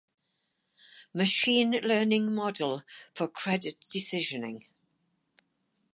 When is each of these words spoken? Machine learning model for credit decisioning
Machine 1.13 1.73
learning 1.83 2.33
model 2.33 2.81
for 3.13 3.27
credit 3.27 3.79
decisioning 3.81 4.65